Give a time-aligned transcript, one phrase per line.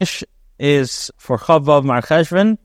[0.00, 2.56] Is for Chavav Mar Cheshvan.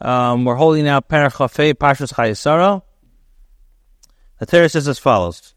[0.00, 2.80] Um, we're holding out Per Chafei Pashas Chayei Sarah.
[4.38, 5.52] The Torah says as follows: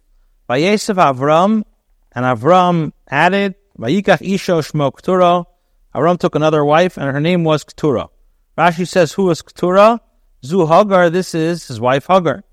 [0.50, 1.66] Vayesav Avram,
[2.14, 5.46] and Avram added Vayikach Isho Shmo Keturah.
[5.94, 8.10] Avram took another wife, and her name was Keturah.
[8.58, 10.02] Rashi says, "Who was Keturah?
[10.44, 11.12] Zu Hagar.
[11.12, 12.44] This is his wife Hagar."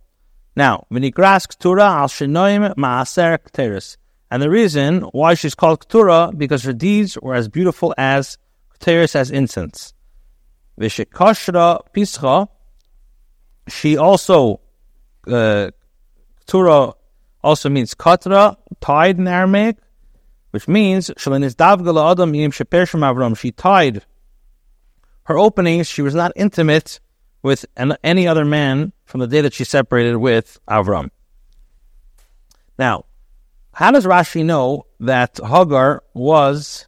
[0.55, 3.97] Now, Vinigras Keturah al Shenoim Maaser Keteris.
[4.35, 8.37] And the reason why she's called Keturah because her deeds were as beautiful as
[8.77, 9.95] Keteris as incense.
[10.77, 12.49] Vishikashra Pischa.
[13.69, 14.59] She also
[15.29, 15.71] uh,
[16.41, 16.95] Keturah
[17.45, 19.77] also means katra, tied in Aramaic,
[20.51, 21.31] which means She
[23.53, 24.05] tied
[25.27, 25.87] her openings.
[25.87, 26.99] She was not intimate
[27.45, 31.11] with an, any other man from the day that she separated with Avram.
[32.77, 33.05] Now,
[33.75, 36.87] how does Rashi know that Hagar was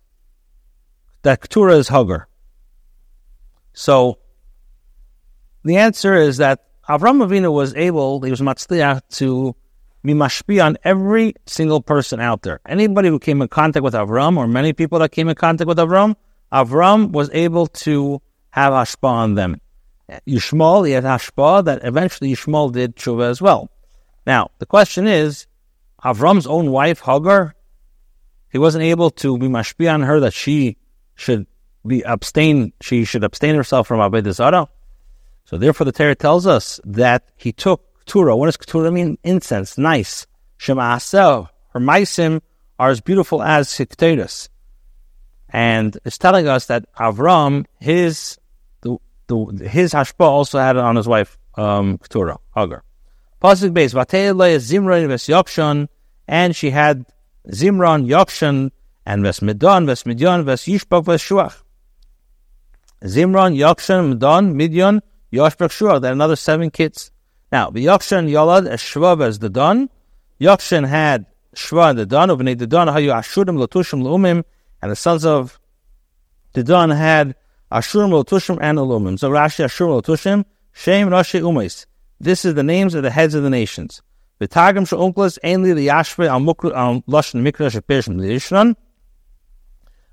[1.23, 2.29] that Keturah is Hagar?
[3.73, 4.19] So
[5.65, 9.55] the answer is that Avram Avinu was able, he was matzliach to
[10.05, 12.61] be mashpi on every single person out there.
[12.67, 15.79] Anybody who came in contact with Avram, or many people that came in contact with
[15.79, 16.15] Avram,
[16.53, 19.61] Avram was able to have hashpa on them.
[20.29, 23.69] Yishmael, he had hashpa that eventually Yishmael did tshuva as well.
[24.25, 25.49] Now, the question is,
[26.07, 27.55] Avram's own wife, Hagar,
[28.49, 30.77] he wasn't able to be mashpi on her that she
[31.17, 31.47] should
[31.85, 34.69] be abstain, she should abstain herself from Avodah Zarah.
[35.45, 38.37] So therefore the Torah tells us that he took Keturah.
[38.37, 39.19] What does Keturah mean?
[39.25, 40.27] Incense, nice.
[40.59, 42.41] Shema Asel, her maisim
[42.79, 44.49] are as beautiful as Hikteris.
[45.49, 48.39] And it's telling us that Avram, his
[48.83, 52.85] the, the his hashpa also had it on his wife um, Keturah, Hagar.
[53.43, 55.89] Pasuk base, ves Yokshan,
[56.29, 57.07] and she had
[57.49, 58.71] Zimron, Yokshan,
[59.05, 61.63] and ves Midon, ves Midyon, ves Yishbak, ves Shuach.
[63.05, 65.01] Zimron, Yokshan, Midon, Midyon,
[65.33, 66.01] Yoshbak, Shuach.
[66.01, 67.11] There are another seven kids.
[67.53, 69.89] Now, the Yokshan Yolad as Shvav as the Don.
[70.41, 74.45] Yokshan had Shva and the Don, Uvnei the Don, Hayu Ashurim, Lotushim, Lumim,
[74.83, 75.59] and the sons of
[76.53, 77.37] the Don had
[77.71, 79.19] Ashurim, Lotushim, and Lumim.
[79.19, 81.87] So Rashi, Ashurim, Lotushim, Shem, Rashi, Umais.
[82.19, 84.03] This is the names of the heads of the nations.
[84.41, 88.77] V'tagim she'unklas ainly the Yashve al lashon mikra shepeshim l'ishran.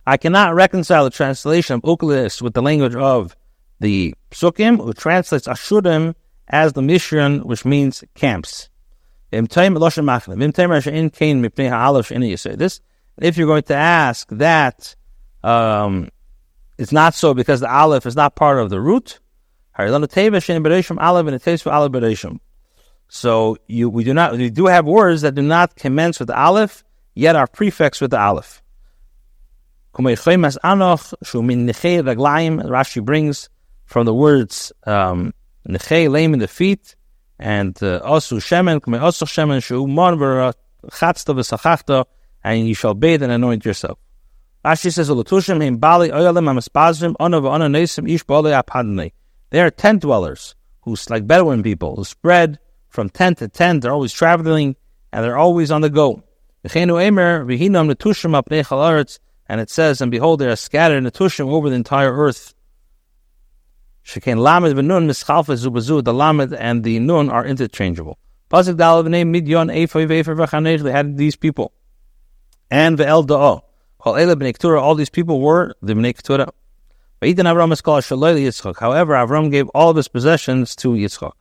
[0.05, 3.35] I cannot reconcile the translation of Uklis with the language of
[3.79, 6.15] the Psukim, who translates Ashurim
[6.47, 8.69] as the Mishran, which means camps.
[9.31, 9.57] This,
[13.17, 14.95] If you're going to ask that
[15.43, 16.09] um,
[16.77, 19.19] it's not so because the aleph is not part of the root,
[23.15, 26.83] so you, we do not we do have words that do not commence with aleph,
[27.13, 28.63] yet are prefixed with the aleph.
[32.73, 33.49] Rashi brings
[33.85, 35.31] from the words um,
[35.69, 36.95] Nechei, lame in the feet,
[37.37, 42.05] and uh, also shemen, k'mei also shemen, shu mon chatzta v'sachachta,
[42.43, 43.99] and you shall bathe and anoint yourself.
[44.65, 49.11] Rashi says, "Ulutushim him bali amaspazim nesim ish apadnei."
[49.51, 52.57] They are tent dwellers, who's like Bedouin people, who spread
[52.93, 53.81] from tent to tent.
[53.81, 54.75] They're always traveling
[55.11, 56.23] and they're always on the go.
[59.49, 62.53] And it says, and behold, they are scattered netushim over the entire earth.
[64.05, 64.37] Shekain.
[66.05, 68.17] The lamed and the nun are interchangeable.
[68.49, 70.83] Pasuk dal v'nei midyon eifay.
[70.83, 71.73] They had these people.
[72.69, 73.63] And ve'el da'o.
[73.97, 74.77] Kol.
[74.77, 76.13] All these people were the b'nei
[77.23, 78.77] Yitzchak.
[78.79, 81.33] However, Avram gave all of his possessions to Yitzchak.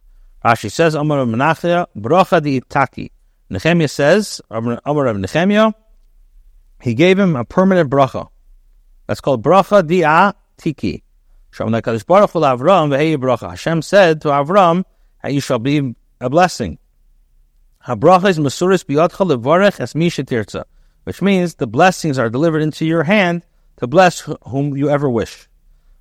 [0.45, 3.11] Rashi says, Amar Menachia, bracha di itaki.
[3.49, 5.73] Nehemiah says, Amar of Nehemiah,
[6.81, 8.29] he gave him a permanent bracha.
[9.07, 10.03] That's called bracha di
[10.57, 11.03] tiki.
[11.55, 11.83] Hashem
[13.83, 14.85] said to Avram,
[15.29, 16.79] you shall be a blessing.
[17.87, 20.65] Habrok is Masuris Biotkalek As Misha Tirza,
[21.05, 23.45] which means the blessings are delivered into your hand
[23.77, 25.49] to bless whom you ever wish.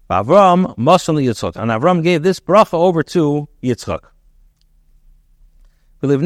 [0.10, 1.56] Avram Yitzchak.
[1.56, 4.02] And Avram gave this bracha over to Yitzchak.
[6.04, 6.18] And to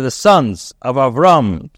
[0.00, 1.70] the sons of Avram,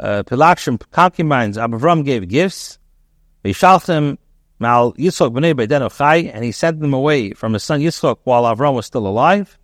[0.00, 2.80] uh, Pilakshim, concubines, Avram gave gifts.
[3.44, 4.18] Vishalchim
[4.58, 8.42] mal Yitzchok b'nei beidenu chai, and he sent them away from his son Yitzchok while
[8.42, 9.56] Avram was still alive.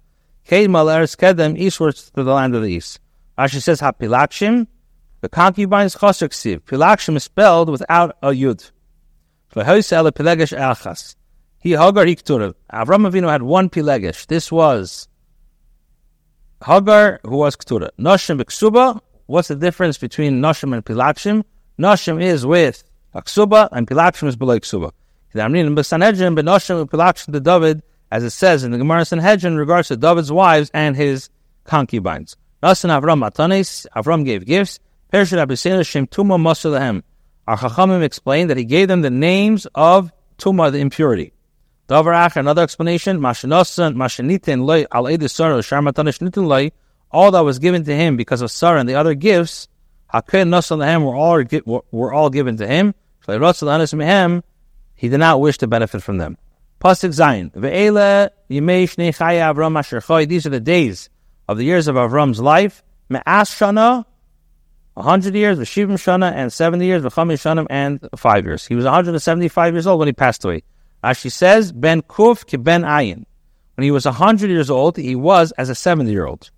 [0.46, 3.00] Kaid mal kedem eastwards to the land of the east.
[3.36, 4.68] Rashi says hapilakshim,
[5.22, 6.60] the concubines choseksiv.
[6.60, 8.70] Pilakshim is spelled without a yud.
[9.54, 11.16] V'hoisel pilegesh elchas.
[11.62, 12.54] He Hagar Hikturev.
[12.72, 14.26] Avram Avinu had one pilegesh.
[14.26, 15.08] This was
[16.64, 17.90] Hagar, who was Ktura.
[17.98, 18.98] Noshim Biksuba.
[19.26, 21.44] What's the difference between Noshim and Pilakshim?
[21.78, 22.82] Nashim is with
[23.14, 24.92] Aksuba and Pilakshim is below Ksuba.
[27.32, 30.96] the David, as it says in the Gemara Sanhedrin, in regards to David's wives and
[30.96, 31.28] his
[31.64, 32.36] concubines.
[32.62, 34.80] Nasan Avram Matanis, Avram gave gifts.
[35.12, 37.02] Pershad Abisela Shem Tuma Masalahem.
[37.46, 41.34] Our Chachamim explained that he gave them the names of Tuma, the impurity.
[41.90, 46.70] Davar another explanation, Mashanosan, Mashanitin Loy Al Sarah, Sharmatanish Nitin Loy,
[47.10, 49.66] all that was given to him because of Sarah and the other gifts,
[50.12, 52.94] Hakin Nasalahem were all were all given to him.
[54.94, 56.38] He did not wish to benefit from them.
[56.80, 57.50] Pasuk Zayin.
[57.54, 61.10] Ve'ele Yimei Shnei Chaya Avram Asher These are the days
[61.48, 62.84] of the years of Avram's life.
[63.08, 64.04] Me'as Shana,
[64.96, 68.64] a hundred years, V'shivim Shana, and seventy years, V'chamin Shanim, and five years.
[68.64, 70.62] He was 175 years old when he passed away.
[71.02, 73.24] As she says, Ben Kuf ki Ben Ayin.
[73.74, 76.50] When he was 100 years old, he was as a 70 year old.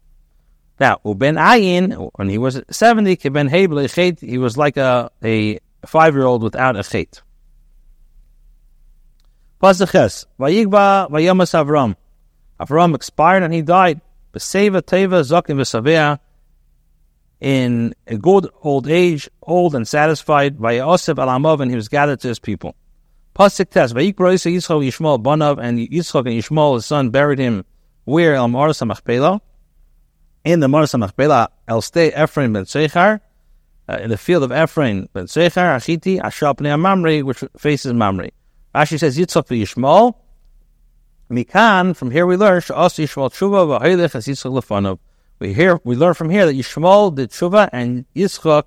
[0.80, 3.86] Now, Ben Ayin, when he was 70, ki Ben Hebel
[4.20, 7.22] he was like a, a five year old without a chait.
[9.62, 11.94] Pasaches, Vayigba Vayamas Avram.
[12.58, 14.00] Avram expired and he died.
[14.32, 16.18] Beseva Teva Zakim Vesavea
[17.40, 20.56] in a good old age, old and satisfied.
[20.58, 22.74] Vayosef Alamov, and he was gathered to his people.
[23.34, 23.94] Pasuk test.
[23.94, 27.64] Vayikra Yitzchak Yishmael and Yitzchak and Yishmael, his son, buried him
[28.05, 29.40] where El Machpelah.
[30.44, 33.20] In the Maras Machpelah, El Stay Ephraim ben Seichar,
[33.88, 38.29] uh, in the field of Ephraim ben Seichar, Achiti, Ashapne Mamre, which faces Mamre.
[38.75, 40.14] Rashi says Yitzchak Yishmael.
[41.31, 44.99] Mikan, from here we learn Sha'as Yishmael Tshuva v'Haylech as Yitzchak Lefanov.
[45.38, 48.64] We hear we learn from here that Yishmael did Tshuva and Yitzchak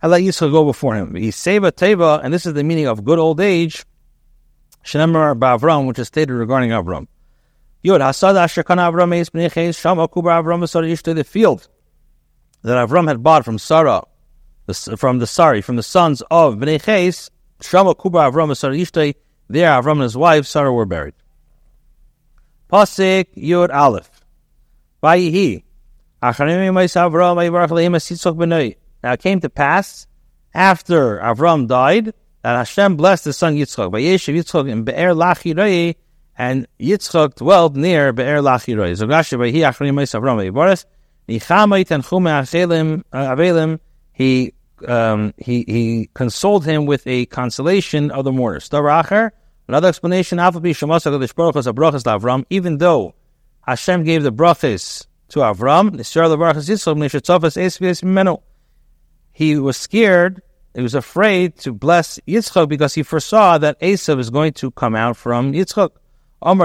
[0.00, 1.14] I let Yisrael go before him.
[1.14, 3.84] He seva teva, and this is the meaning of good old age.
[4.84, 7.08] Shenemar ba'avram, which is stated regarding Avram.
[7.82, 11.68] Yod hasad asher kana Avram eis b'neches sham akubar Avram yishte the field
[12.62, 14.02] that Avram had bought from Sarah,
[14.96, 17.30] from the sorry from the sons of b'neches
[17.60, 19.14] sham akubar Avram yishte.
[19.50, 21.14] There, Avram and his wife Sarah were buried.
[22.70, 24.10] Pasik Yod Aleph.
[25.02, 25.62] Vayihi.
[26.22, 28.76] Acharim Yimais Avram Ayivarach Lehem Asitzok B'nei.
[29.02, 30.06] Now it came to pass
[30.54, 32.12] after Avram died
[32.42, 33.90] that Hashem blessed his son Yitzchak.
[33.90, 35.96] Vayeshev Yitzchak in Be'er Lachiroi,
[36.36, 38.92] and Yitzchak dwelled near Be'er Lachiroi.
[38.92, 40.84] Zogashi Vayi Achrim Avram Vayiboris.
[41.28, 43.80] Nichamait and Chume Avelim.
[44.12, 44.54] He
[44.86, 48.68] um, he he consoled him with a consolation of the mourners.
[48.72, 50.38] Another explanation:
[52.50, 53.14] Even though
[53.66, 55.96] Hashem gave the brachas to Avram,
[59.38, 60.42] he was scared,
[60.74, 64.96] he was afraid to bless Yitzchak because he foresaw that Esav is going to come
[64.96, 65.90] out from Yitzchak.
[66.40, 66.64] So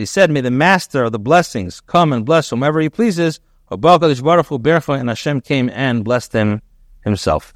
[0.00, 3.38] he said, May the master of the blessings come and bless whomever he pleases.
[3.70, 6.62] And Hashem came and blessed him
[7.04, 7.54] himself.